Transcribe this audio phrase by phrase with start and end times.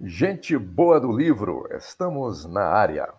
[0.00, 3.12] Gente boa do livro, estamos na área.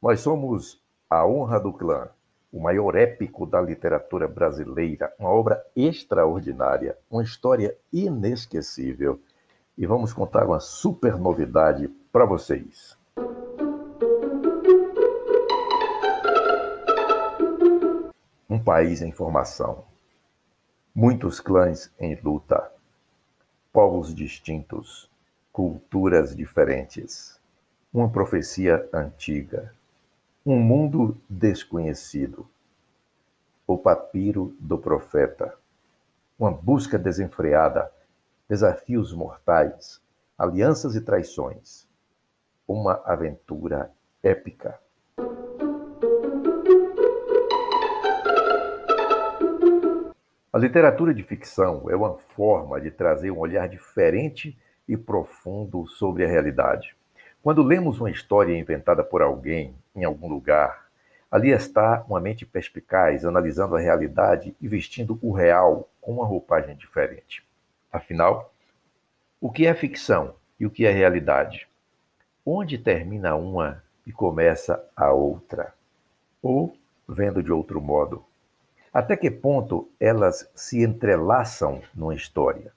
[0.00, 2.08] Nós somos A Honra do Clã,
[2.50, 9.20] o maior épico da literatura brasileira, uma obra extraordinária, uma história inesquecível.
[9.76, 12.96] E vamos contar uma super novidade para vocês.
[18.48, 19.84] Um país em formação,
[20.94, 22.72] muitos clãs em luta,
[23.70, 25.10] povos distintos
[25.58, 27.36] culturas diferentes,
[27.92, 29.74] uma profecia antiga,
[30.46, 32.48] um mundo desconhecido,
[33.66, 35.52] o papiro do profeta,
[36.38, 37.90] uma busca desenfreada,
[38.48, 40.00] desafios mortais,
[40.38, 41.88] alianças e traições,
[42.68, 43.90] uma aventura
[44.22, 44.78] épica.
[50.52, 54.56] A literatura de ficção é uma forma de trazer um olhar diferente
[54.88, 56.96] e profundo sobre a realidade.
[57.42, 60.88] Quando lemos uma história inventada por alguém em algum lugar,
[61.30, 66.76] ali está uma mente perspicaz analisando a realidade e vestindo o real com uma roupagem
[66.76, 67.44] diferente.
[67.92, 68.52] Afinal,
[69.40, 71.68] o que é ficção e o que é realidade?
[72.44, 75.74] Onde termina uma e começa a outra?
[76.42, 76.74] Ou,
[77.06, 78.24] vendo de outro modo,
[78.92, 82.72] até que ponto elas se entrelaçam numa história?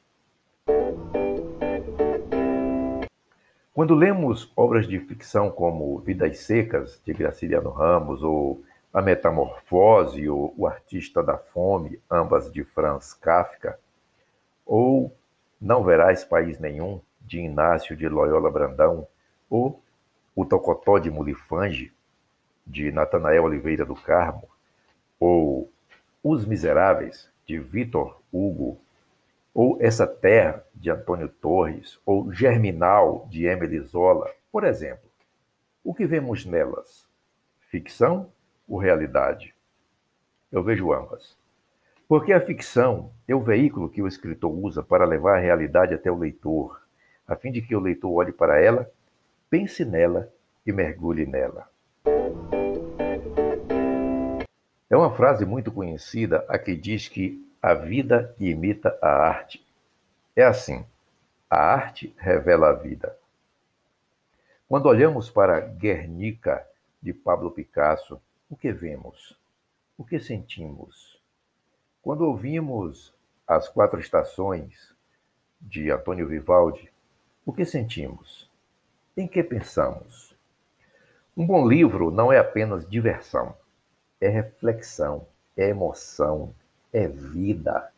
[3.82, 10.54] Quando lemos obras de ficção como Vidas Secas, de Graciliano Ramos, ou A Metamorfose, ou
[10.56, 13.80] O Artista da Fome, ambas de Franz Kafka,
[14.68, 15.12] ou
[15.60, 19.08] Não Verás País Nenhum, de Inácio de Loyola Brandão,
[19.50, 19.82] ou
[20.36, 21.92] O Tocotó de Mulifange,
[22.68, 24.48] de Natanael Oliveira do Carmo,
[25.20, 25.72] ou
[26.24, 28.80] Os Miseráveis, de Vitor Hugo
[29.54, 35.10] ou Essa Terra, de Antônio Torres, ou Germinal, de Emily Zola, por exemplo.
[35.84, 37.08] O que vemos nelas?
[37.70, 38.32] Ficção
[38.68, 39.54] ou realidade?
[40.52, 41.38] Eu vejo ambas.
[42.08, 46.12] Porque a ficção é o veículo que o escritor usa para levar a realidade até
[46.12, 46.82] o leitor,
[47.28, 48.92] a fim de que o leitor olhe para ela,
[49.50, 50.32] pense nela
[50.66, 51.70] e mergulhe nela.
[54.90, 59.66] É uma frase muito conhecida a que diz que a vida imita a arte.
[60.36, 60.86] É assim:
[61.50, 63.16] a arte revela a vida.
[64.68, 66.66] Quando olhamos para Guernica,
[67.02, 69.38] de Pablo Picasso, o que vemos?
[69.98, 71.20] O que sentimos?
[72.02, 73.14] Quando ouvimos
[73.48, 74.96] As Quatro Estações,
[75.60, 76.92] de Antônio Vivaldi,
[77.46, 78.50] o que sentimos?
[79.16, 80.36] Em que pensamos?
[81.36, 83.56] Um bom livro não é apenas diversão,
[84.20, 86.54] é reflexão, é emoção,
[86.94, 87.90] é vida.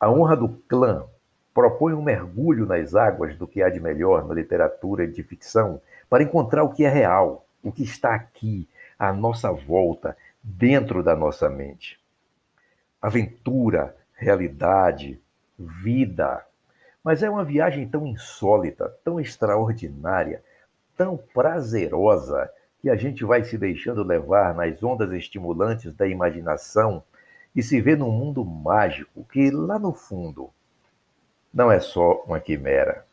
[0.00, 1.04] A honra do clã
[1.52, 6.22] propõe um mergulho nas águas do que há de melhor na literatura de ficção para
[6.22, 8.68] encontrar o que é real, o que está aqui,
[8.98, 11.98] à nossa volta, dentro da nossa mente.
[13.02, 15.20] Aventura, realidade,
[15.58, 16.44] vida.
[17.02, 20.42] Mas é uma viagem tão insólita, tão extraordinária,
[20.96, 27.02] tão prazerosa, que a gente vai se deixando levar nas ondas estimulantes da imaginação
[27.58, 30.48] e se vê num mundo mágico que, lá no fundo,
[31.52, 33.04] não é só uma quimera.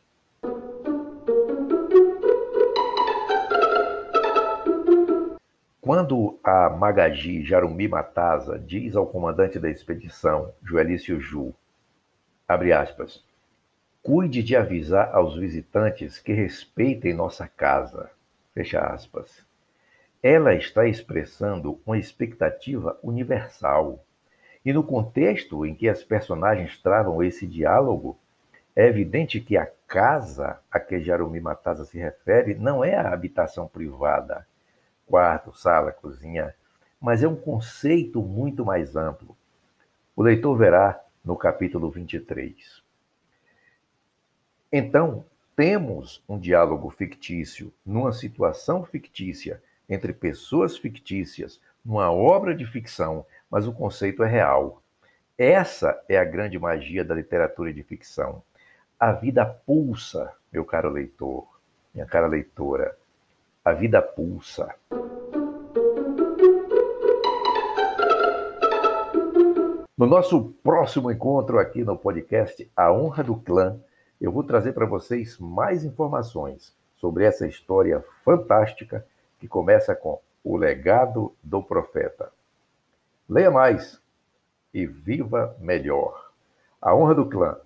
[5.81, 11.51] Quando a Magagi Jarumi Matasa diz ao comandante da expedição, Joelício Ju,
[12.47, 13.25] abre aspas,
[14.03, 18.11] cuide de avisar aos visitantes que respeitem nossa casa,
[18.53, 19.44] fecha aspas.
[20.22, 24.05] Ela está expressando uma expectativa universal
[24.65, 28.17] e no contexto em que as personagens travam esse diálogo,
[28.75, 33.67] é evidente que a casa a que Jarumi Matasa se refere não é a habitação
[33.67, 34.45] privada,
[35.05, 36.55] quarto, sala, cozinha,
[36.99, 39.37] mas é um conceito muito mais amplo.
[40.15, 42.83] O leitor verá no capítulo 23.
[44.71, 45.23] Então,
[45.55, 53.67] temos um diálogo fictício, numa situação fictícia, entre pessoas fictícias, numa obra de ficção mas
[53.67, 54.81] o conceito é real.
[55.37, 58.41] Essa é a grande magia da literatura de ficção.
[58.99, 61.45] A vida pulsa, meu caro leitor,
[61.93, 62.97] minha cara leitora.
[63.63, 64.73] A vida pulsa.
[69.97, 73.79] No nosso próximo encontro aqui no podcast A Honra do Clã,
[74.19, 79.05] eu vou trazer para vocês mais informações sobre essa história fantástica
[79.39, 82.31] que começa com O Legado do Profeta.
[83.27, 83.99] Leia mais
[84.73, 86.31] e viva melhor.
[86.79, 87.57] A honra do clã,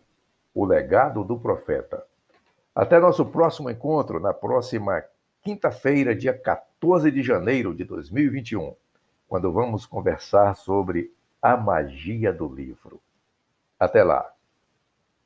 [0.53, 2.05] o legado do profeta.
[2.73, 5.03] Até nosso próximo encontro, na próxima
[5.41, 8.73] quinta-feira, dia 14 de janeiro de 2021,
[9.27, 13.01] quando vamos conversar sobre a magia do livro.
[13.77, 14.38] Até lá!